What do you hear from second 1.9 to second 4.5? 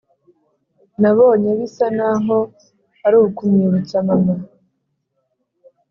naho arukumwibutsa mama